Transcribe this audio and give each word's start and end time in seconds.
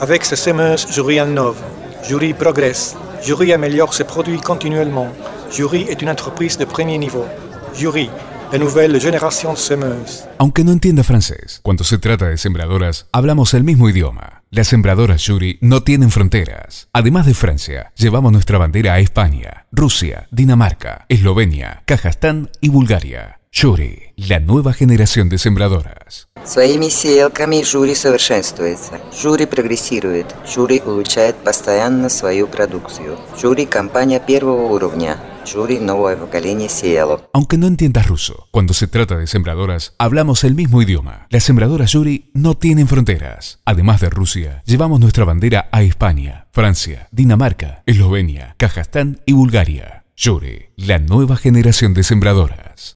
Avec 0.00 0.24
semeuses, 0.24 0.86
Jury 0.94 1.18
innove, 1.18 1.58
Jury 2.08 2.32
progresse, 2.32 2.96
Jury 3.22 3.52
améliore 3.52 3.92
ses 3.92 4.04
produits 4.04 4.40
continuellement. 4.40 5.08
Jury 5.52 5.82
est 5.90 6.00
une 6.00 6.08
entreprise 6.08 6.56
de 6.56 6.64
premier 6.64 6.96
niveau. 6.96 7.26
Jury, 7.74 8.08
la 8.50 8.58
nouvelle 8.58 8.98
génération 8.98 9.52
de 9.52 9.58
semeuses. 9.58 10.26
Aunque 10.38 10.64
no 10.64 10.72
entienda 10.72 11.02
francés, 11.04 11.60
cuando 11.62 11.84
se 11.84 11.98
trata 11.98 12.30
de 12.30 12.38
sembradoras, 12.38 13.08
hablamos 13.12 13.52
el 13.52 13.62
mismo 13.62 13.90
idioma. 13.90 14.42
Las 14.50 14.68
sembradoras 14.68 15.22
Yuri 15.24 15.58
no 15.60 15.82
tienen 15.82 16.10
fronteras. 16.10 16.88
Además 16.94 17.26
de 17.26 17.34
Francia, 17.34 17.92
llevamos 17.94 18.32
nuestra 18.32 18.56
bandera 18.56 18.94
a 18.94 19.00
España, 19.00 19.66
Rusia, 19.70 20.28
Dinamarca, 20.30 21.04
Eslovenia, 21.10 21.82
Kazajstán 21.84 22.48
y 22.62 22.70
Bulgaria. 22.70 23.38
Yuri, 23.52 24.14
la 24.16 24.40
nueva 24.40 24.72
generación 24.72 25.28
de 25.28 25.36
sembradoras. 25.36 26.29
Своими 26.49 26.89
сеялками 26.89 27.63
жюри 27.63 27.95
совершенствуется. 27.95 28.99
Жюри 29.19 29.47
прогрессирует. 29.47 30.35
Жюри 30.45 30.79
улучшает 30.85 31.35
постоянно 31.37 32.07
свою 32.07 32.47
продукцию. 32.47 33.17
Жюри – 33.41 33.65
компания 33.65 34.19
первого 34.19 34.71
уровня. 34.71 35.17
Жюри – 35.43 35.79
новое 35.79 36.15
поколение 36.15 36.69
сеялок. 36.69 37.23
Aunque 37.33 37.57
no 37.57 37.65
entiendas 37.65 38.07
ruso, 38.07 38.47
cuando 38.51 38.75
se 38.75 38.85
trata 38.85 39.17
de 39.17 39.25
sembradoras, 39.25 39.95
hablamos 39.97 40.43
el 40.43 40.53
mismo 40.53 40.83
idioma. 40.83 41.25
Las 41.31 41.45
sembradoras 41.45 41.93
Yuri 41.93 42.29
no 42.35 42.55
tienen 42.55 42.87
fronteras. 42.87 43.59
Además 43.65 44.01
de 44.01 44.11
Rusia, 44.11 44.61
llevamos 44.65 44.99
nuestra 44.99 45.25
bandera 45.25 45.67
a 45.71 45.81
España, 45.81 46.45
Francia, 46.51 47.07
Dinamarca, 47.11 47.81
Eslovenia, 47.87 48.53
Kazajstán 48.57 49.19
y 49.25 49.33
Bulgaria. 49.33 50.03
Yuri, 50.15 50.67
la 50.77 50.99
nueva 50.99 51.37
generación 51.37 51.93
de 51.95 52.03
sembradoras. 52.03 52.93